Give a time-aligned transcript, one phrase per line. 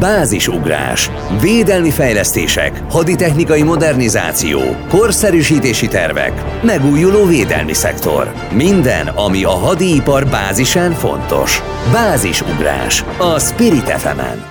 [0.00, 8.32] Bázisugrás, védelmi fejlesztések, haditechnikai modernizáció, korszerűsítési tervek, megújuló védelmi szektor.
[8.52, 11.62] Minden, ami a hadipar bázisán fontos.
[11.92, 14.44] Bázisugrás a Spirit fm -en.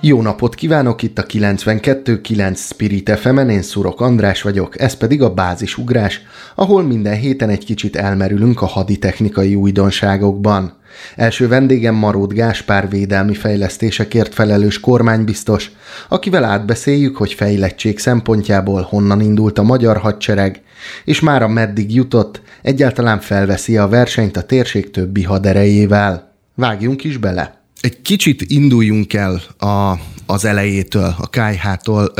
[0.00, 5.34] Jó napot kívánok, itt a 92.9 Spirit fm én Szurok András vagyok, ez pedig a
[5.34, 6.20] Bázisugrás,
[6.54, 10.80] ahol minden héten egy kicsit elmerülünk a haditechnikai újdonságokban.
[11.16, 15.70] Első vendégem Marót Gáspár védelmi fejlesztésekért felelős kormánybiztos,
[16.08, 20.62] akivel átbeszéljük, hogy fejlettség szempontjából honnan indult a magyar hadsereg,
[21.04, 26.32] és mára meddig jutott, egyáltalán felveszi a versenyt a térség többi haderejével.
[26.54, 27.60] Vágjunk is bele!
[27.80, 29.92] Egy kicsit induljunk el a,
[30.32, 32.12] az elejétől, a KH-tól.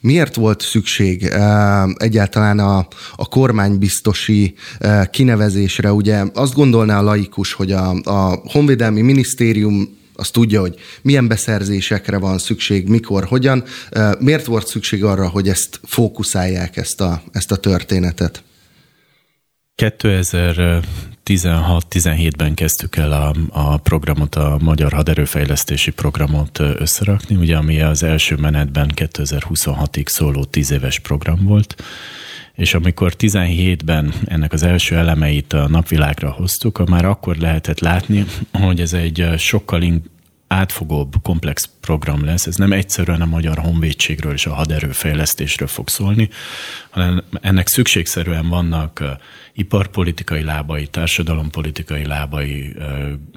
[0.00, 1.30] Miért volt szükség
[1.96, 4.54] egyáltalán a, a kormánybiztosi
[5.10, 5.92] kinevezésre?
[5.92, 12.18] Ugye azt gondolná a laikus, hogy a, a Honvédelmi Minisztérium azt tudja, hogy milyen beszerzésekre
[12.18, 13.64] van szükség, mikor, hogyan.
[14.18, 18.42] Miért volt szükség arra, hogy ezt fókuszálják, ezt a, ezt a történetet?
[19.82, 28.36] 2016-17-ben kezdtük el a, a programot, a Magyar Haderőfejlesztési Programot összerakni, ugye ami az első
[28.36, 31.82] menetben 2026-ig szóló 10 éves program volt,
[32.54, 38.80] és amikor 17-ben ennek az első elemeit a napvilágra hoztuk, már akkor lehetett látni, hogy
[38.80, 39.82] ez egy sokkal
[40.46, 42.46] átfogóbb, komplex program lesz.
[42.46, 46.28] Ez nem egyszerűen a magyar honvédségről és a haderőfejlesztésről fog szólni,
[46.90, 49.02] hanem ennek szükségszerűen vannak
[49.54, 52.76] iparpolitikai lábai, társadalompolitikai lábai,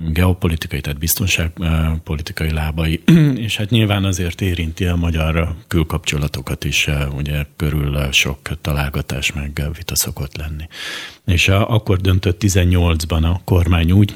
[0.10, 3.04] geopolitikai, tehát biztonságpolitikai lábai,
[3.46, 9.96] és hát nyilván azért érinti a magyar külkapcsolatokat is, ugye körül sok találgatás meg vita
[9.96, 10.68] szokott lenni.
[11.26, 14.16] És akkor döntött 18-ban a kormány úgy,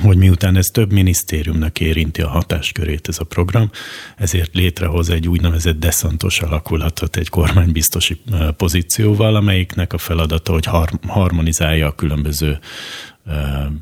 [0.00, 3.70] hogy miután ez több minisztériumnak érinti a hatáskörét ez a program,
[4.16, 8.20] ezért létrehoz egy úgynevezett deszantos alakulatot egy kormánybiztosi
[8.56, 10.68] pozícióval, amelyiknek a feladata, hogy
[11.06, 12.58] harmonizálja a különböző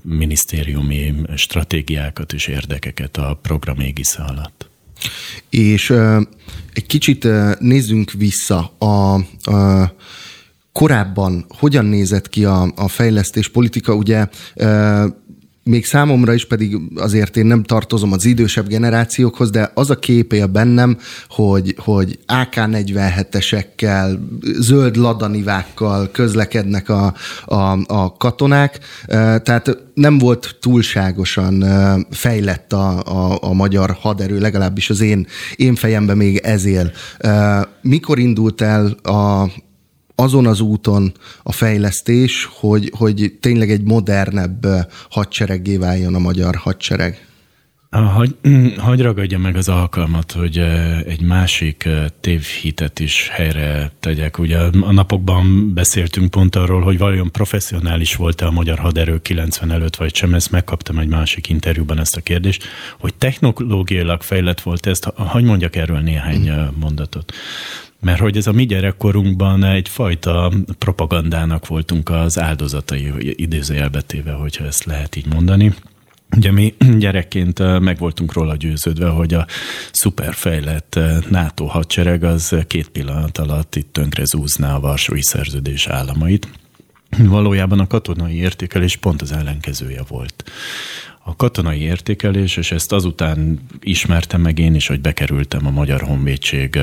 [0.02, 4.68] minisztériumi stratégiákat és érdekeket a program égisze alatt.
[5.50, 5.90] És
[6.72, 9.14] egy kicsit nézzünk vissza a,
[9.50, 9.94] a
[10.72, 14.26] korábban hogyan nézett ki a, a fejlesztés politika, ugye
[15.62, 20.32] még számomra is pedig azért én nem tartozom az idősebb generációkhoz, de az a kép
[20.32, 20.98] él bennem,
[21.28, 24.18] hogy, hogy AK-47-esekkel,
[24.58, 28.78] zöld ladanivákkal közlekednek a, a, a katonák,
[29.42, 31.64] tehát nem volt túlságosan
[32.10, 36.92] fejlett a, a, a magyar haderő, legalábbis az én, én fejemben még ez él.
[37.82, 39.50] Mikor indult el a,
[40.20, 44.66] azon az úton a fejlesztés, hogy, hogy tényleg egy modernebb
[45.10, 47.28] hadsereggé váljon a magyar hadsereg?
[47.90, 48.36] Hagy,
[48.76, 50.58] hagy ragadja meg az alkalmat, hogy
[51.06, 51.88] egy másik
[52.20, 54.38] tévhitet is helyre tegyek.
[54.38, 59.96] Ugye a napokban beszéltünk pont arról, hogy vajon professzionális volt-e a magyar haderő 90 előtt,
[59.96, 60.34] vagy sem.
[60.34, 62.64] Ezt megkaptam egy másik interjúban ezt a kérdést,
[62.98, 65.04] hogy technológiailag fejlett volt ezt.
[65.04, 67.32] Hagy mondjak erről néhány mondatot.
[68.00, 73.12] Mert hogy ez a mi gyerekkorunkban egyfajta propagandának voltunk az áldozatai,
[73.42, 75.74] idézőjelbetéve, hogyha ezt lehet így mondani.
[76.36, 79.46] Ugye mi gyerekként meg voltunk róla győződve, hogy a
[79.92, 86.48] szuperfejlett NATO hadsereg az két pillanat alatt itt tönkre zúzná a Varsói Szerződés államait.
[87.18, 90.50] Valójában a katonai értékelés pont az ellenkezője volt
[91.30, 96.78] a katonai értékelés, és ezt azután ismertem meg én is, hogy bekerültem a Magyar Honvédség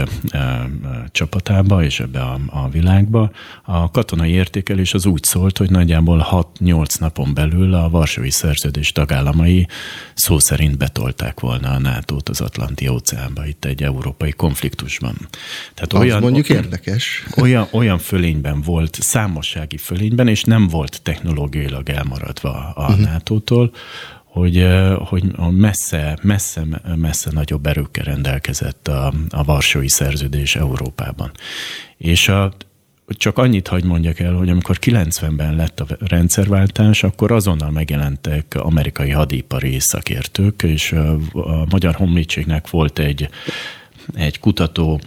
[1.11, 3.31] csapatába és ebbe a, a világba.
[3.63, 6.27] A katonai értékelés az úgy szólt, hogy nagyjából
[6.59, 9.67] 6-8 napon belül a Varsói Szerződés tagállamai
[10.17, 15.15] szó szerint betolták volna a nato az Atlanti óceánba, itt egy európai konfliktusban.
[15.73, 17.23] Tehát az olyan, mondjuk érdekes.
[17.35, 23.05] Olyan, olyan fölényben volt, számossági fölényben, és nem volt technológiailag elmaradva a uh-huh.
[23.05, 23.71] NATO-tól,
[24.23, 24.67] hogy,
[24.97, 31.31] hogy messze, messze, messze nagyobb erőkkel rendelkezett a, a Varsói Szerződés Európában.
[31.97, 32.53] És a,
[33.07, 39.09] csak annyit hagy mondjak el, hogy amikor 90-ben lett a rendszerváltás, akkor azonnal megjelentek amerikai
[39.09, 43.29] hadipari szakértők, és a Magyar Honvédségnek volt egy,
[44.13, 44.99] egy kutató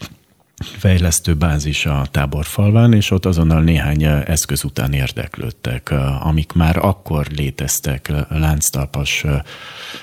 [0.61, 8.13] fejlesztő bázis a táborfalván, és ott azonnal néhány eszköz után érdeklődtek, amik már akkor léteztek,
[8.29, 9.25] lánctalpas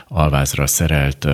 [0.07, 1.27] alvázra szerelt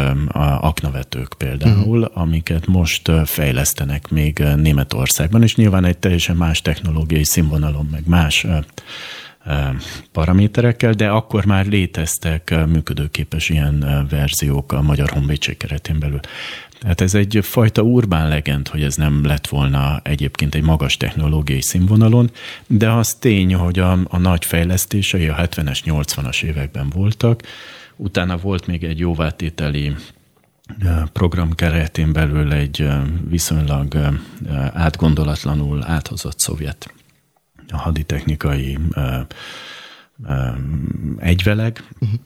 [0.59, 2.21] aknavetők például, uh-huh.
[2.21, 8.47] amiket most fejlesztenek még Németországban, és nyilván egy teljesen más technológiai színvonalon, meg más
[10.11, 16.19] paraméterekkel, de akkor már léteztek működőképes ilyen verziók a Magyar Honvédség keretén belül.
[16.83, 21.61] Tehát ez egy fajta urbán legend, hogy ez nem lett volna egyébként egy magas technológiai
[21.61, 22.31] színvonalon,
[22.67, 27.41] de az tény, hogy a, a nagy fejlesztései a 70-es, 80-as években voltak,
[27.95, 29.95] utána volt még egy jóvátételi
[31.13, 32.87] program keretén belül egy
[33.29, 33.97] viszonylag
[34.73, 36.93] átgondolatlanul áthozott szovjet
[37.71, 38.77] haditechnikai
[41.17, 42.19] egyveleg uh-huh.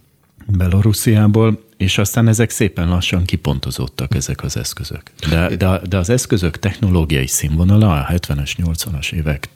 [0.48, 5.02] Belorussziából, és aztán ezek szépen lassan kipontozódtak ezek az eszközök.
[5.30, 9.50] De, de, de az eszközök technológiai színvonala a 70-es, 80-as évek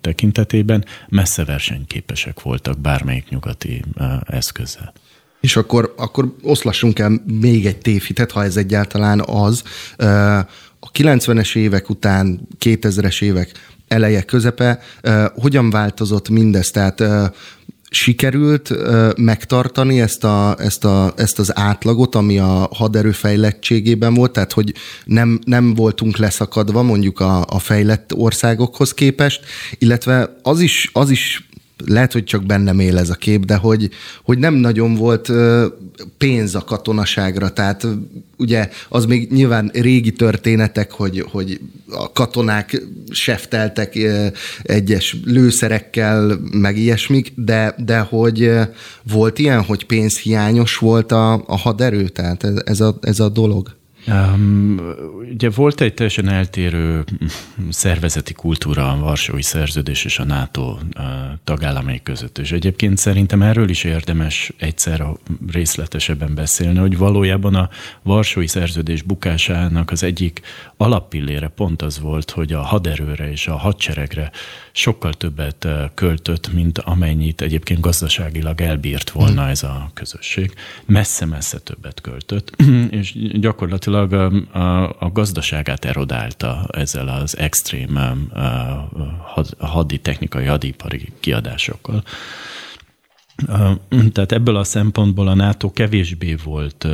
[0.00, 3.84] tekintetében messze versenyképesek voltak bármelyik nyugati
[4.24, 4.92] eszközzel.
[5.40, 9.62] És akkor, akkor oszlassunk el még egy tévhitet, ha ez egyáltalán az.
[10.80, 13.52] A 90-es évek után, 2000-es évek
[13.88, 14.80] eleje, közepe,
[15.34, 16.70] hogyan változott mindez?
[16.70, 17.02] Tehát
[17.90, 18.72] sikerült
[19.16, 24.74] megtartani ezt, a, ezt, a, ezt az átlagot, ami a haderő fejlettségében volt, tehát hogy
[25.04, 29.44] nem, nem voltunk leszakadva mondjuk a, a fejlett országokhoz képest,
[29.78, 31.48] illetve az is, az is
[31.86, 33.88] lehet, hogy csak bennem él ez a kép, de hogy,
[34.22, 35.32] hogy nem nagyon volt
[36.18, 37.86] pénz a katonaságra, tehát
[38.36, 41.60] ugye az még nyilván régi történetek, hogy, hogy
[41.90, 43.98] a katonák sefteltek
[44.62, 48.50] egyes lőszerekkel, meg ilyesmik, de, de hogy
[49.12, 53.78] volt ilyen, hogy pénzhiányos volt a, a haderő, tehát ez, a, ez a dolog?
[54.06, 54.80] Um,
[55.32, 57.04] ugye volt egy teljesen eltérő
[57.70, 60.78] szervezeti kultúra a Varsói Szerződés és a NATO
[61.44, 65.06] tagállamai között, és egyébként szerintem erről is érdemes egyszer
[65.52, 67.68] részletesebben beszélni, hogy valójában a
[68.02, 70.40] Varsói Szerződés bukásának az egyik
[70.76, 74.30] alappillére pont az volt, hogy a haderőre és a hadseregre
[74.72, 80.54] sokkal többet költött, mint amennyit egyébként gazdaságilag elbírt volna ez a közösség.
[80.86, 87.98] Messze-messze többet költött, és gyakorlatilag gyakorlatilag a, a, a gazdaságát erodálta ezzel az extrém
[89.22, 92.02] had, hadi technikai, hadipari kiadásokkal.
[94.12, 96.88] Tehát ebből a szempontból a NATO kevésbé volt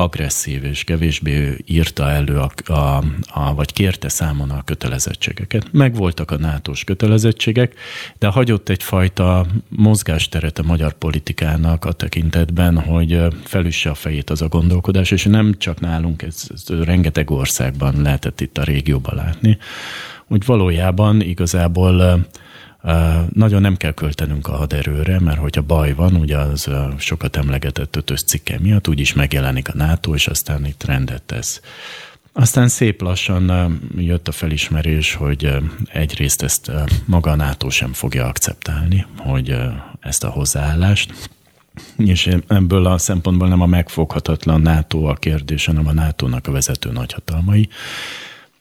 [0.00, 5.72] agresszív és kevésbé írta elő, a, a, a, vagy kérte számon a kötelezettségeket.
[5.72, 7.74] Megvoltak a nato kötelezettségek,
[8.18, 14.48] de hagyott egyfajta mozgásteret a magyar politikának a tekintetben, hogy felüsse a fejét az a
[14.48, 19.58] gondolkodás, és nem csak nálunk, ez, ez rengeteg országban lehetett itt a régióban látni,
[20.26, 22.26] hogy valójában igazából
[23.32, 28.22] nagyon nem kell költenünk a haderőre, mert hogyha baj van, ugye az sokat emlegetett ötös
[28.22, 31.60] cikke miatt úgyis megjelenik a NATO, és aztán itt rendet tesz.
[32.32, 35.56] Aztán szép lassan jött a felismerés, hogy
[35.92, 36.72] egyrészt ezt
[37.04, 39.56] maga a NATO sem fogja akceptálni, hogy
[40.00, 41.30] ezt a hozzáállást,
[41.96, 46.90] és ebből a szempontból nem a megfoghatatlan NATO a kérdés, hanem a NATO-nak a vezető
[46.90, 47.68] nagyhatalmai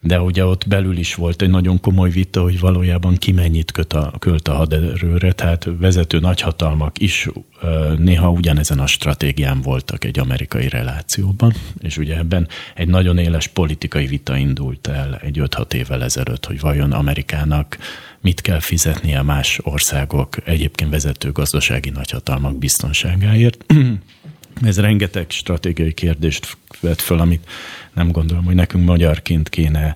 [0.02, 3.94] de ugye ott belül is volt egy nagyon komoly vita, hogy valójában ki mennyit köt
[3.94, 7.30] a, költ a haderőre, tehát vezető nagyhatalmak is
[7.98, 14.06] néha ugyanezen a stratégián voltak egy amerikai relációban, és ugye ebben egy nagyon éles politikai
[14.06, 17.78] vita indult el egy 5-6 évvel ezelőtt, hogy vajon Amerikának
[18.22, 23.66] mit kell fizetnie más országok egyébként vezető gazdasági nagyhatalmak biztonságáért.
[24.62, 27.50] Ez rengeteg stratégiai kérdést vett föl, amit
[27.94, 29.96] nem gondolom, hogy nekünk magyarként kéne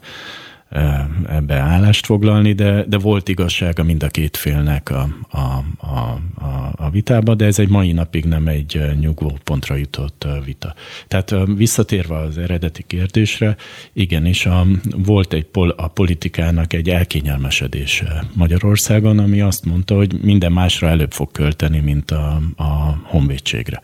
[1.29, 5.37] ebbe állást foglalni, de, de volt igazsága mind a két félnek a, a,
[5.77, 10.73] a, a, a vitába, de ez egy mai napig nem egy nyugvó pontra jutott vita.
[11.07, 13.55] Tehát visszatérve az eredeti kérdésre,
[13.93, 14.65] igenis a,
[14.95, 21.11] volt egy pol, a politikának egy elkényelmesedése Magyarországon, ami azt mondta, hogy minden másra előbb
[21.11, 23.81] fog költeni, mint a, a honvédségre.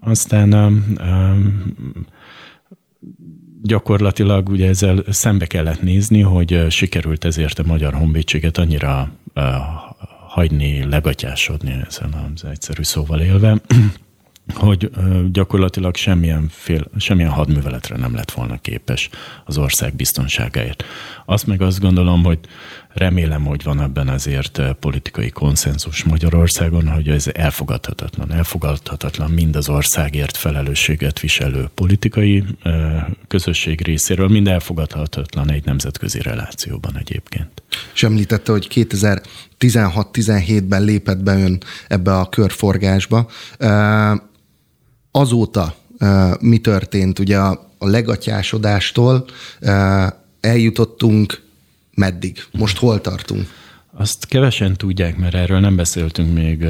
[0.00, 0.84] Aztán
[3.62, 9.12] gyakorlatilag ugye ezzel szembe kellett nézni, hogy sikerült ezért a Magyar Honvédséget annyira
[10.28, 13.60] hagyni, legatyásodni ezen az egyszerű szóval élve,
[14.54, 14.90] hogy
[15.32, 19.08] gyakorlatilag semmilyen, fél, semmilyen hadműveletre nem lett volna képes
[19.44, 20.84] az ország biztonságáért.
[21.26, 22.38] Azt meg azt gondolom, hogy
[22.98, 28.32] remélem, hogy van ebben azért politikai konszenzus Magyarországon, hogy ez elfogadhatatlan.
[28.32, 32.44] Elfogadhatatlan mind az országért felelősséget viselő politikai
[33.28, 37.62] közösség részéről, mind elfogadhatatlan egy nemzetközi relációban egyébként.
[37.94, 43.28] És említette, hogy 2016-17-ben lépett be ön ebbe a körforgásba
[45.10, 45.74] azóta
[46.40, 47.18] mi történt?
[47.18, 49.24] Ugye a legatyásodástól
[50.40, 51.46] eljutottunk
[51.98, 52.44] meddig?
[52.52, 53.48] Most hol tartunk?
[53.92, 56.64] Azt kevesen tudják, mert erről nem beszéltünk még,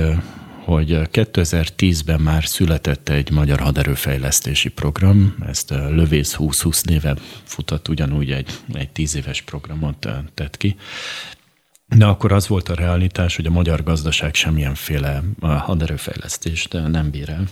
[0.64, 8.30] hogy 2010-ben már született egy magyar haderőfejlesztési program, ezt a Lövész 2020 néve futott ugyanúgy
[8.30, 10.76] egy, egy tíz éves programot tett ki.
[11.86, 17.44] De akkor az volt a realitás, hogy a magyar gazdaság semmilyenféle haderőfejlesztést nem bír el.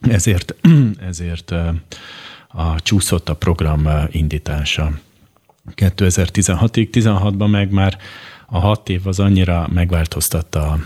[0.00, 0.54] Ezért,
[1.10, 1.50] ezért
[2.48, 5.00] a, csúszott a program indítása
[5.76, 6.88] 2016-ig.
[6.92, 7.98] 16-ban meg már
[8.46, 10.78] a hat év az annyira megváltoztatta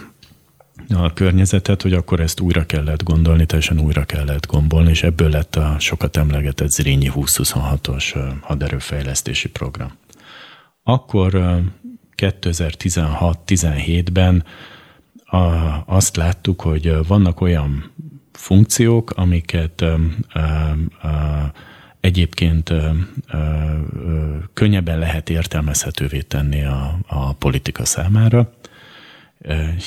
[0.88, 5.56] a környezetet, hogy akkor ezt újra kellett gondolni, teljesen újra kellett gombolni, és ebből lett
[5.56, 9.92] a sokat emlegetett Zrínyi 2026-os haderőfejlesztési program.
[10.82, 11.60] Akkor
[12.16, 14.44] 2016-17-ben
[15.86, 17.92] azt láttuk, hogy vannak olyan
[18.32, 19.84] funkciók, amiket
[22.04, 22.72] egyébként
[24.52, 28.52] könnyebben lehet értelmezhetővé tenni a, a politika számára,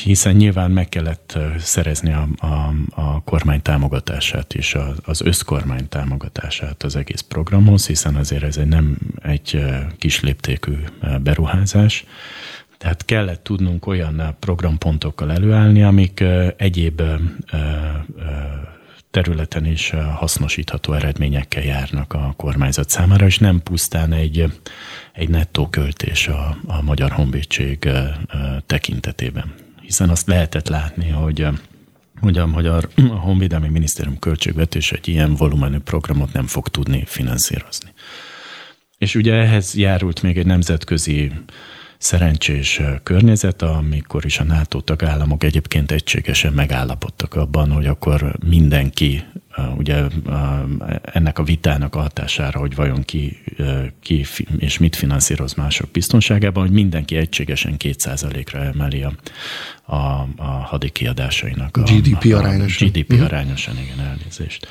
[0.03, 6.95] hiszen nyilván meg kellett szerezni a, a, a kormány támogatását is, az összkormány támogatását az
[6.95, 9.63] egész programhoz, hiszen azért ez egy nem egy
[9.97, 10.75] kis léptékű
[11.21, 12.05] beruházás.
[12.77, 16.23] Tehát kellett tudnunk olyan programpontokkal előállni, amik
[16.57, 17.01] egyéb
[19.11, 24.59] területen is hasznosítható eredményekkel járnak a kormányzat számára, és nem pusztán egy,
[25.13, 27.89] egy nettó költés a, a Magyar Honvédség
[28.65, 29.53] tekintetében.
[29.81, 31.47] Hiszen azt lehetett látni, hogy
[32.19, 37.89] hogy a Magyar a Honvédelmi Minisztérium költségvetés egy ilyen volumenű programot nem fog tudni finanszírozni.
[38.97, 41.31] És ugye ehhez járult még egy nemzetközi
[41.97, 49.23] szerencsés környezet, amikor is a NATO tagállamok egyébként egységesen megállapodtak abban, hogy akkor mindenki,
[49.77, 50.03] ugye
[51.01, 53.37] ennek a vitának a hatására, hogy vajon ki,
[54.01, 54.25] ki
[54.57, 59.13] és mit finanszíroz mások biztonságában, hogy mindenki egységesen 2%-ra emeli a,
[59.85, 59.95] a,
[60.37, 61.77] a hadikiadásainak.
[61.77, 62.87] A, GDP arányosan.
[62.87, 63.25] GDP uh-huh.
[63.25, 64.67] arányosan, igen, elnézést.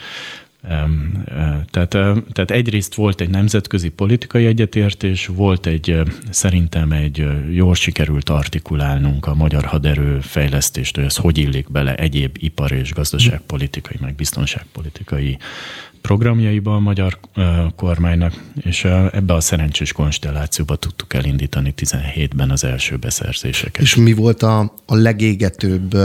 [1.70, 1.88] Tehát,
[2.32, 9.34] tehát egyrészt volt egy nemzetközi politikai egyetértés, volt egy szerintem egy jól sikerült artikulálnunk a
[9.34, 15.38] magyar haderő fejlesztést, hogy ez hogy illik bele egyéb ipar és gazdaságpolitikai, meg biztonságpolitikai
[16.06, 17.18] programjaiba a magyar
[17.76, 23.82] kormánynak, és ebbe a szerencsés konstellációba tudtuk elindítani 17-ben az első beszerzéseket.
[23.82, 25.96] És mi volt a, a legégetőbb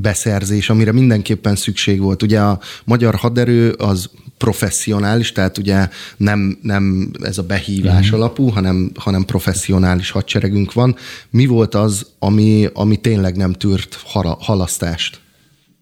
[0.00, 2.22] beszerzés, amire mindenképpen szükség volt?
[2.22, 8.14] Ugye a magyar haderő az professzionális, tehát ugye nem, nem ez a behívás mm.
[8.14, 10.96] alapú, hanem, hanem professzionális hadseregünk van.
[11.30, 14.04] Mi volt az, ami, ami tényleg nem tűrt
[14.38, 15.20] halasztást?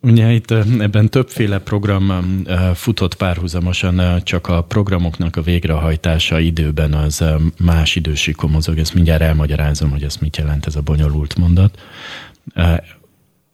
[0.01, 2.33] Ugye itt ebben többféle program
[2.75, 7.25] futott párhuzamosan, csak a programoknak a végrehajtása időben az
[7.61, 8.79] más idősíkon mozog.
[8.79, 11.79] Ezt mindjárt elmagyarázom, hogy ez mit jelent ez a bonyolult mondat.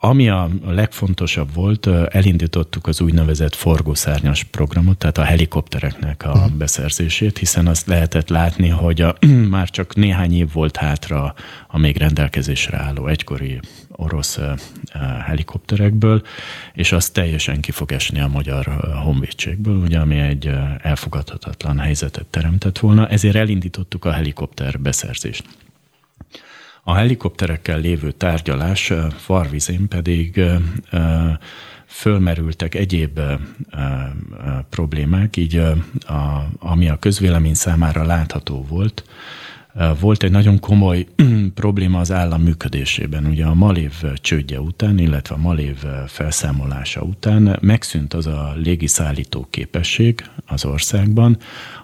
[0.05, 6.53] Ami a legfontosabb volt, elindítottuk az úgynevezett forgószárnyas programot, tehát a helikoptereknek a uh-huh.
[6.53, 9.17] beszerzését, hiszen azt lehetett látni, hogy a,
[9.51, 11.35] már csak néhány év volt hátra
[11.69, 13.61] a még rendelkezésre álló egykori
[13.97, 14.39] orosz
[15.25, 16.23] helikopterekből,
[16.73, 18.67] és az teljesen ki fog esni a magyar
[19.05, 20.51] honvédségből, ugye, ami egy
[20.83, 25.45] elfogadhatatlan helyzetet teremtett volna, ezért elindítottuk a helikopter beszerzést.
[26.83, 30.41] A helikopterekkel lévő tárgyalás Farvizén pedig
[31.87, 33.21] fölmerültek egyéb
[34.71, 39.05] problémák, így a, ami a közvélemény számára látható volt,
[40.01, 41.07] volt egy nagyon komoly
[41.55, 43.27] probléma az állam működésében.
[43.27, 45.77] Ugye a Malév csődje után, illetve a Malév
[46.07, 51.39] felszámolása után megszűnt az a légiszállító képesség az országban,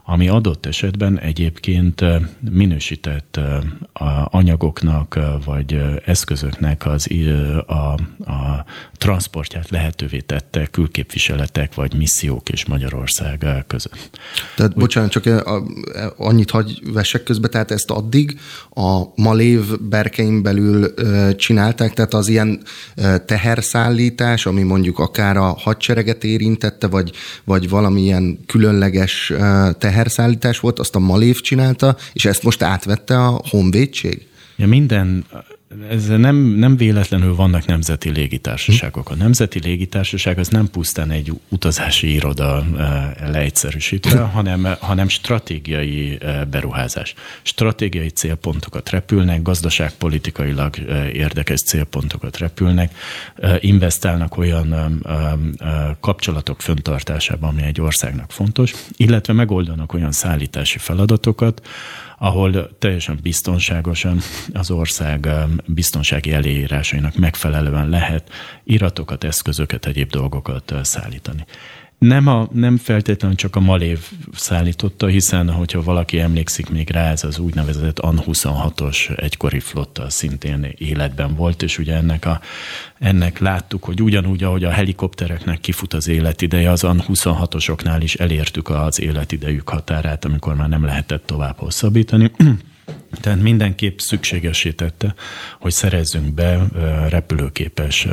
[0.04, 2.04] ami adott esetben egyébként
[2.50, 3.40] minősített
[4.25, 7.09] anyagoknak vagy eszközöknek az
[7.66, 7.73] a,
[8.30, 8.64] a
[8.97, 14.19] transportját lehetővé tette külképviseletek vagy missziók és Magyarország között.
[14.57, 15.45] Tehát Úgy, bocsánat, csak
[16.16, 18.38] annyit hagy vessek közbe, tehát ezt addig
[18.75, 20.95] a Malév berkein belül
[21.35, 22.62] csinálták, tehát az ilyen
[23.26, 27.12] teherszállítás, ami mondjuk akár a hadsereget érintette, vagy,
[27.45, 29.33] vagy valamilyen különleges
[29.78, 34.26] teher teherszállítás volt, azt a Malév csinálta, és ezt most átvette a honvédség?
[34.57, 35.25] Ja, minden,
[35.91, 39.11] ez nem, nem véletlenül vannak nemzeti légitársaságok.
[39.11, 46.45] A nemzeti légitársaság az nem pusztán egy utazási iroda eh, leegyszerűsítve, hanem, hanem stratégiai eh,
[46.45, 47.15] beruházás.
[47.43, 52.95] Stratégiai célpontokat repülnek, gazdaságpolitikailag eh, érdekes célpontokat repülnek,
[53.61, 55.03] investálnak olyan
[56.00, 61.62] kapcsolatok föntartásába, ami egy országnak fontos, illetve megoldanak olyan szállítási feladatokat,
[62.23, 64.21] ahol teljesen biztonságosan
[64.53, 65.29] az ország
[65.67, 68.31] biztonsági elírásainak megfelelően lehet
[68.65, 71.45] iratokat, eszközöket, egyéb dolgokat szállítani.
[72.00, 73.99] Nem, a, nem feltétlenül csak a Malév
[74.33, 81.35] szállította, hiszen hogyha valaki emlékszik még rá, ez az úgynevezett AN-26-os egykori flotta szintén életben
[81.35, 82.40] volt, és ugye ennek, a,
[82.99, 89.00] ennek láttuk, hogy ugyanúgy, ahogy a helikoptereknek kifut az életideje, az AN-26-osoknál is elértük az
[89.00, 92.30] életidejük határát, amikor már nem lehetett tovább hosszabbítani.
[93.21, 95.14] Tehát mindenképp szükségesítette,
[95.59, 96.66] hogy szerezzünk be
[97.09, 98.07] repülőképes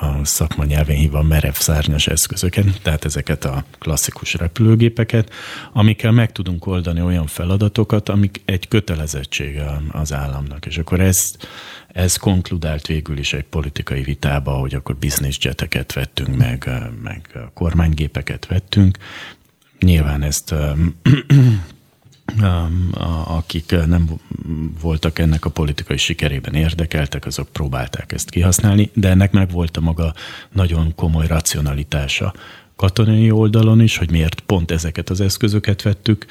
[0.00, 5.32] a szakma nyelvén hívva merev szárnyas eszközöket, tehát ezeket a klasszikus repülőgépeket,
[5.72, 10.66] amikkel meg tudunk oldani olyan feladatokat, amik egy kötelezettsége az államnak.
[10.66, 11.48] És akkor ezt,
[11.88, 16.70] ez konkludált végül is egy politikai vitába, hogy akkor business jeteket vettünk meg,
[17.02, 18.98] meg kormánygépeket vettünk.
[19.80, 20.54] Nyilván ezt
[23.24, 24.08] akik nem
[24.80, 29.80] voltak ennek a politikai sikerében érdekeltek, azok próbálták ezt kihasználni, de ennek meg volt a
[29.80, 30.14] maga
[30.52, 32.34] nagyon komoly racionalitása,
[32.76, 36.26] katonai oldalon is, hogy miért pont ezeket az eszközöket vettük,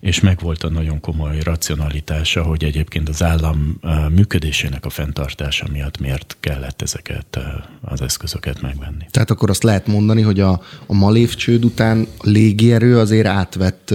[0.00, 3.80] és megvolt a nagyon komoly racionalitása, hogy egyébként az állam
[4.14, 7.38] működésének a fenntartása miatt miért kellett ezeket
[7.80, 9.04] az eszközöket megvenni.
[9.10, 13.94] Tehát akkor azt lehet mondani, hogy a, a Malév csőd után a légierő azért átvett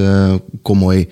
[0.61, 1.07] komoly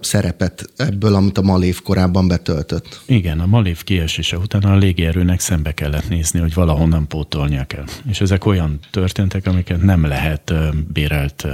[0.00, 3.00] szerepet ebből, amit a Malév korábban betöltött.
[3.06, 7.84] Igen, a Malév kiesése után a légierőnek szembe kellett nézni, hogy valahonnan pótolnia kell.
[8.08, 10.52] És ezek olyan történtek, amiket nem nem lehet
[10.92, 11.46] bérelt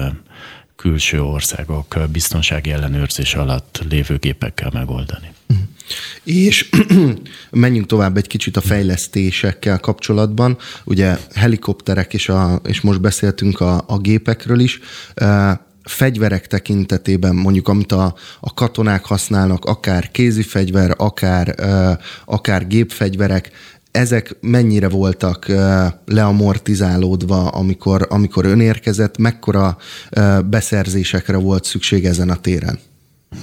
[0.77, 5.33] külső országok biztonsági ellenőrzés alatt lévő gépekkel megoldani.
[6.25, 6.71] És
[7.51, 10.59] menjünk tovább egy kicsit a fejlesztésekkel kapcsolatban.
[10.85, 14.81] Ugye helikopterek, és, a, és most beszéltünk a, a gépekről is.
[15.83, 21.55] Fegyverek tekintetében, mondjuk amit a, a katonák használnak, akár kézi fegyver, akár,
[22.25, 23.51] akár gépfegyverek,
[23.93, 25.47] ezek mennyire voltak
[26.05, 29.77] leamortizálódva, amikor, amikor ön érkezett, mekkora
[30.45, 32.79] beszerzésekre volt szükség ezen a téren?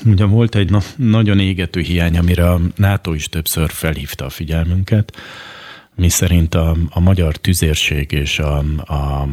[0.05, 5.13] Ugye volt egy na- nagyon égető hiány, amire a NATO is többször felhívta a figyelmünket,
[5.99, 9.27] mi szerint a, a magyar tüzérség és a, a,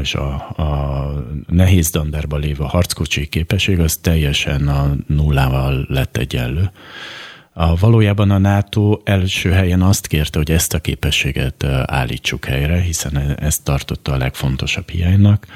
[0.00, 6.70] és a, a nehéz dandárban lévő harckocsi képesség az teljesen a nullával lett egyenlő.
[7.52, 13.16] A, valójában a NATO első helyen azt kérte, hogy ezt a képességet állítsuk helyre, hiszen
[13.16, 15.46] e, ezt tartotta a legfontosabb hiánynak.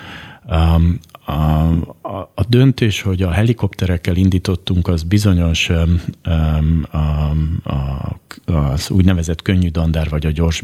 [0.50, 1.32] Um, a,
[2.02, 6.86] a, a döntés, hogy a helikopterekkel indítottunk, az bizonyos um, um,
[7.64, 10.62] a, az úgynevezett könnyű dandár vagy a gyors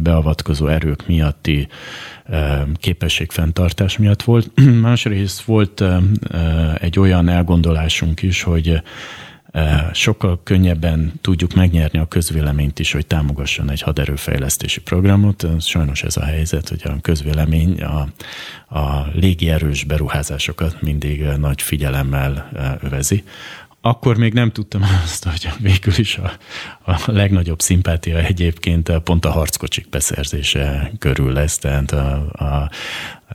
[0.00, 1.68] beavatkozó erők miatti
[2.28, 4.50] um, képességfenntartás miatt volt.
[4.80, 5.84] Másrészt volt
[6.80, 8.82] egy olyan elgondolásunk is, hogy
[9.92, 15.46] sokkal könnyebben tudjuk megnyerni a közvéleményt is, hogy támogasson egy haderőfejlesztési programot.
[15.60, 18.08] Sajnos ez a helyzet, hogy a közvélemény a,
[18.78, 22.48] a légierős beruházásokat mindig nagy figyelemmel
[22.82, 23.24] övezi.
[23.80, 26.32] Akkor még nem tudtam azt, hogy végül is a,
[26.92, 32.70] a legnagyobb szimpátia egyébként pont a harckocsik beszerzése körül lesz, tehát a, a,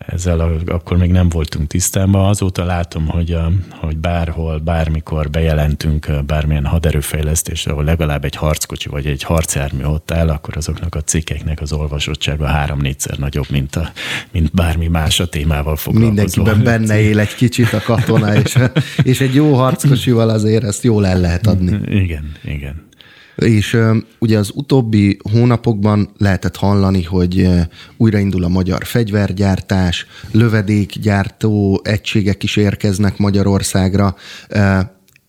[0.07, 2.29] ezzel akkor még nem voltunk tisztában.
[2.29, 9.05] Azóta látom, hogy, a, hogy bárhol, bármikor bejelentünk bármilyen haderőfejlesztést, ahol legalább egy harckocsi vagy
[9.05, 13.91] egy harcjármű ott áll, akkor azoknak a cikkeknek az olvasottsága három-négyszer nagyobb, mint, a,
[14.31, 16.13] mint bármi más a témával foglalkozó.
[16.13, 18.57] Mindenkiben benne él egy kicsit a katona, és,
[19.03, 21.79] és egy jó harckocsival azért ezt jól el lehet adni.
[21.87, 22.91] Igen, igen.
[23.35, 23.77] És
[24.19, 27.49] ugye az utóbbi hónapokban lehetett hallani, hogy
[27.97, 34.15] újraindul a magyar fegyvergyártás, lövedékgyártó egységek is érkeznek Magyarországra.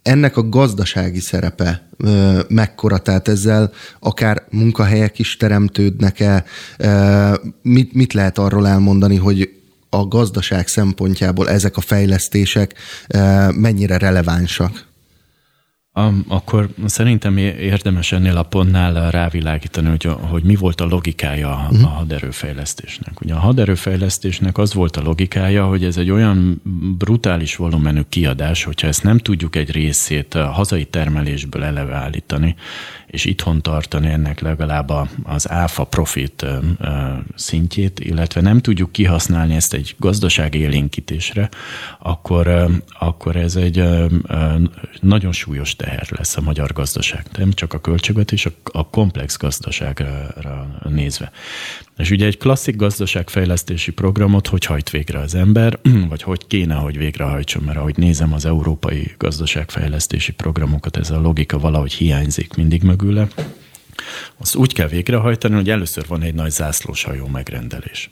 [0.03, 1.89] Ennek a gazdasági szerepe
[2.49, 6.45] mekkora, tehát ezzel akár munkahelyek is teremtődnek-e?
[7.63, 9.51] Mit, mit lehet arról elmondani, hogy
[9.91, 12.75] a gazdaság szempontjából ezek a fejlesztések
[13.55, 14.85] mennyire relevánsak?
[16.29, 21.85] Akkor szerintem érdemes ennél a pontnál rávilágítani, hogy, hogy mi volt a logikája a, uh-huh.
[21.85, 23.21] a haderőfejlesztésnek.
[23.21, 26.63] Ugye a haderőfejlesztésnek az volt a logikája, hogy ez egy olyan
[26.99, 32.55] brutális volumenű kiadás, hogyha ezt nem tudjuk egy részét a hazai termelésből eleve állítani,
[33.15, 36.47] és itthon tartani ennek legalább az áfa profit
[37.35, 41.49] szintjét, illetve nem tudjuk kihasználni ezt egy gazdaság élénkítésre,
[41.99, 43.85] akkor, akkor ez egy
[45.01, 47.27] nagyon súlyos teher lesz a magyar gazdaság.
[47.37, 50.27] Nem csak a költségvetés, a komplex gazdaságra
[50.89, 51.31] nézve.
[51.97, 56.99] És ugye egy klasszik gazdaságfejlesztési programot hogy hajt végre az ember, vagy hogy kéne, hogy
[56.99, 63.29] végrehajtson, mert ahogy nézem az európai gazdaságfejlesztési programokat, ez a logika valahogy hiányzik mindig mögüle.
[64.37, 68.11] Azt úgy kell végrehajtani, hogy először van egy nagy zászlós hajó megrendelés.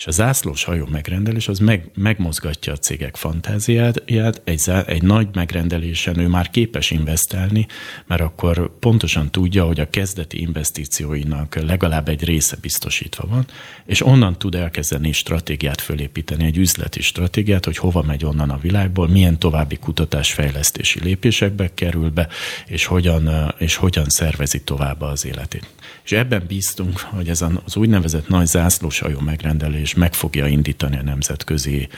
[0.00, 4.02] És a zászlós hajó megrendelés az meg, megmozgatja a cégek fantáziát,
[4.44, 7.66] egy, egy nagy megrendelésen ő már képes investálni,
[8.06, 13.46] mert akkor pontosan tudja, hogy a kezdeti investícióinak legalább egy része biztosítva van,
[13.86, 19.08] és onnan tud elkezdeni stratégiát fölépíteni, egy üzleti stratégiát, hogy hova megy onnan a világból,
[19.08, 22.28] milyen további kutatásfejlesztési lépésekbe kerül be,
[22.66, 25.66] és hogyan, és hogyan szervezi tovább az életét.
[26.04, 31.88] És ebben bíztunk, hogy ez az úgynevezett nagy zászlóshajó megrendelés meg fogja indítani a nemzetközi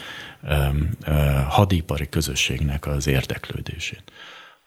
[1.49, 4.03] hadipari közösségnek az érdeklődését.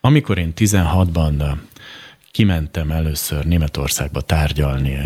[0.02, 1.58] Amikor én 16-ban
[2.32, 4.98] kimentem először Németországba tárgyalni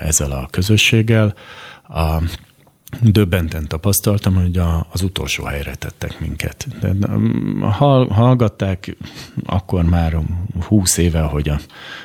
[0.00, 1.34] ezzel a közösséggel,
[3.02, 6.66] döbbenten tapasztaltam, hogy a, az utolsó helyre tettek minket.
[6.80, 7.08] De,
[8.08, 8.96] hallgatták
[9.44, 10.18] akkor már
[10.60, 11.58] 20 éve, hogy, a,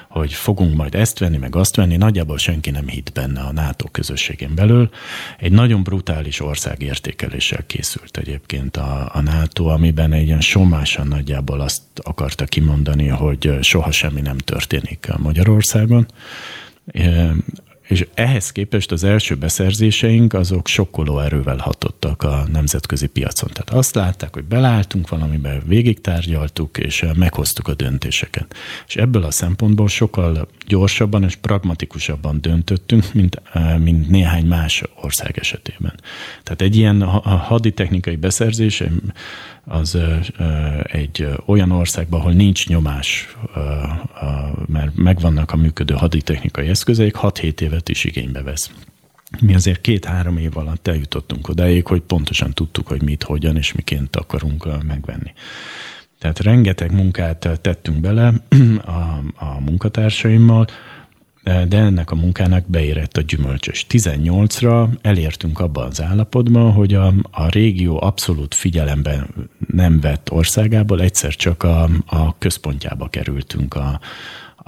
[0.10, 3.88] hogy fogunk majd ezt venni, meg azt venni, nagyjából senki nem hitt benne a NATO
[3.88, 4.90] közösségén belül.
[5.38, 11.82] Egy nagyon brutális országértékeléssel készült egyébként a, a NATO, amiben egy ilyen somásan nagyjából azt
[12.04, 16.08] akarta kimondani, hogy soha semmi nem történik Magyarországon
[17.90, 23.50] és ehhez képest az első beszerzéseink azok sokkoló erővel hatottak a nemzetközi piacon.
[23.54, 28.56] Tehát azt látták, hogy belálltunk valamiben, végig tárgyaltuk, és meghoztuk a döntéseket.
[28.88, 35.38] És ebből a szempontból sokkal gyorsabban és pragmatikusabban döntöttünk, mint, eh, mint néhány más ország
[35.38, 35.94] esetében.
[36.44, 38.84] Tehát egy ilyen haditechnikai beszerzés
[39.70, 39.98] az
[40.84, 43.36] egy olyan országban, ahol nincs nyomás,
[44.66, 48.72] mert megvannak a működő haditechnikai eszközeik, 6-7 évet is igénybe vesz.
[49.40, 54.16] Mi azért két-három év alatt eljutottunk odáig, hogy pontosan tudtuk, hogy mit, hogyan és miként
[54.16, 55.34] akarunk megvenni.
[56.20, 58.34] Tehát rengeteg munkát tettünk bele
[58.86, 60.68] a, a munkatársaimmal,
[61.44, 63.86] de ennek a munkának beérett a gyümölcsös.
[63.90, 71.36] 18-ra elértünk abban az állapotban, hogy a, a régió abszolút figyelemben nem vett országából egyszer
[71.36, 74.00] csak a, a központjába kerültünk a,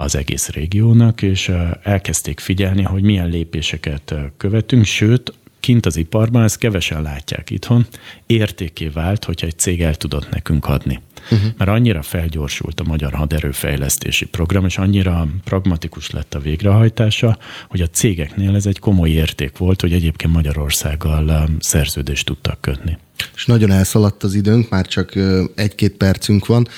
[0.02, 6.58] az egész régiónak, és elkezdték figyelni, hogy milyen lépéseket követünk, sőt, kint az iparban, ezt
[6.58, 7.86] kevesen látják itthon,
[8.26, 11.00] értéké vált, hogyha egy cég el tudott nekünk adni.
[11.30, 11.48] Uh-huh.
[11.56, 17.38] Mert annyira felgyorsult a magyar haderőfejlesztési program, és annyira pragmatikus lett a végrehajtása,
[17.68, 22.98] hogy a cégeknél ez egy komoly érték volt, hogy egyébként Magyarországgal szerződést tudtak kötni.
[23.34, 25.12] És nagyon elszaladt az időnk, már csak
[25.54, 26.68] egy-két percünk van.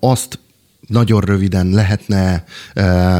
[0.00, 0.38] Azt
[0.90, 2.44] nagyon röviden lehetne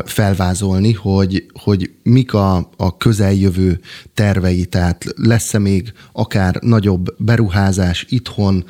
[0.04, 3.80] felvázolni, hogy, hogy mik a, a közeljövő
[4.14, 8.64] tervei, tehát lesz-e még akár nagyobb beruházás itthon,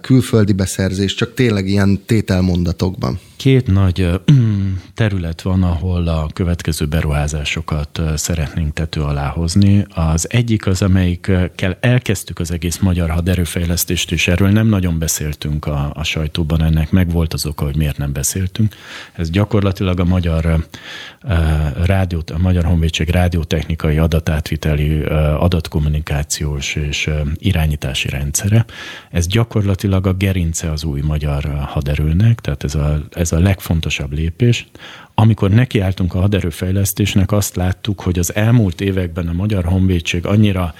[0.00, 3.18] külföldi beszerzés, csak tényleg ilyen tételmondatokban.
[3.40, 4.20] Két nagy
[4.94, 9.86] terület van, ahol a következő beruházásokat szeretnénk tető alá hozni.
[9.94, 15.90] Az egyik az, amelyikkel elkezdtük az egész magyar haderőfejlesztést, és erről nem nagyon beszéltünk a,
[15.94, 18.74] a sajtóban, ennek meg volt az oka, hogy miért nem beszéltünk.
[19.12, 20.66] Ez gyakorlatilag a magyar
[21.84, 25.02] rádiót, a Magyar Honvédség rádiótechnikai adatátviteli
[25.38, 28.64] adatkommunikációs és irányítási rendszere.
[29.10, 34.66] Ez gyakorlatilag a gerince az új magyar haderőnek, tehát ez a, ez a legfontosabb lépés.
[35.14, 40.74] Amikor nekiálltunk a haderőfejlesztésnek, azt láttuk, hogy az elmúlt években a Magyar Honvédség annyira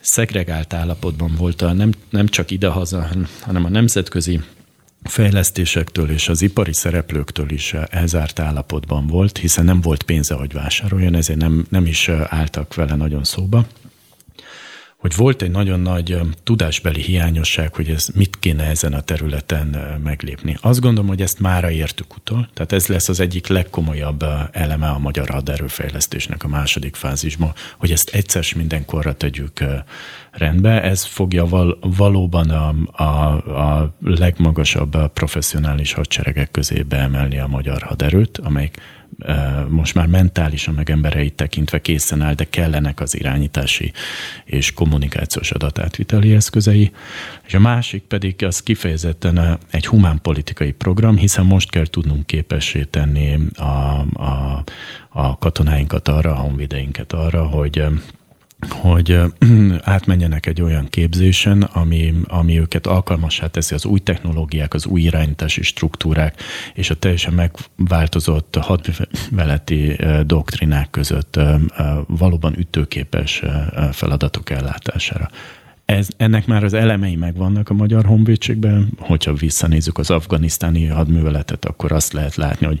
[0.00, 3.08] szegregált állapotban volt, a nem, nem csak idehaza,
[3.40, 4.40] hanem a nemzetközi
[5.02, 11.14] fejlesztésektől és az ipari szereplőktől is elzárt állapotban volt, hiszen nem volt pénze, hogy vásároljon,
[11.14, 13.66] ezért nem, nem is álltak vele nagyon szóba
[14.96, 20.56] hogy volt egy nagyon nagy tudásbeli hiányosság, hogy ez mit kéne ezen a területen meglépni.
[20.60, 24.98] Azt gondolom, hogy ezt mára értük utol, tehát ez lesz az egyik legkomolyabb eleme a
[24.98, 29.64] magyar haderőfejlesztésnek a második fázisban, hogy ezt egyszer mindenkorra tegyük
[30.30, 30.82] rendbe.
[30.82, 38.38] Ez fogja val- valóban a, a, a legmagasabb professzionális hadseregek közé beemelni a magyar haderőt,
[38.38, 38.80] amelyik
[39.68, 43.92] most már mentálisan, meg embereit tekintve készen áll, de kellenek az irányítási
[44.44, 46.90] és kommunikációs adatátviteli eszközei.
[47.46, 53.38] És a másik pedig az kifejezetten egy humánpolitikai program, hiszen most kell tudnunk képessé tenni
[53.54, 53.64] a,
[54.14, 54.64] a,
[55.08, 57.82] a katonáinkat arra, a honvideinket arra, hogy
[58.68, 59.20] hogy
[59.82, 65.62] átmenjenek egy olyan képzésen, ami, ami őket alkalmassá teszi az új technológiák, az új irányítási
[65.62, 66.42] struktúrák
[66.74, 71.40] és a teljesen megváltozott hadműveleti doktrinák között
[72.06, 73.42] valóban ütőképes
[73.92, 75.30] feladatok ellátására.
[75.86, 81.92] Ez, ennek már az elemei megvannak a magyar honvédségben, hogyha visszanézzük az afganisztáni hadműveletet, akkor
[81.92, 82.80] azt lehet látni, hogy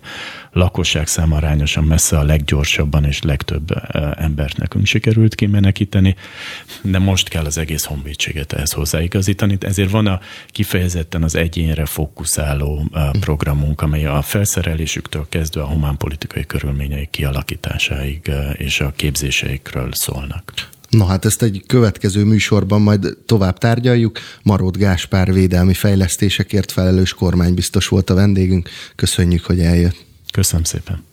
[0.52, 3.68] lakosság számarányosan messze a leggyorsabban és legtöbb
[4.16, 6.16] embert nekünk sikerült kimenekíteni,
[6.82, 9.56] de most kell az egész honvédséget ehhez hozzáigazítani.
[9.60, 12.90] Ezért van a kifejezetten az egyénre fókuszáló
[13.20, 20.74] programunk, amely a felszerelésüktől kezdve a humánpolitikai körülményeik kialakításáig és a képzéseikről szólnak.
[20.88, 24.18] Na hát ezt egy következő műsorban majd tovább tárgyaljuk.
[24.42, 28.68] Marót Gáspár védelmi fejlesztésekért felelős kormánybiztos volt a vendégünk.
[28.94, 30.04] Köszönjük, hogy eljött.
[30.32, 31.05] Köszönöm szépen.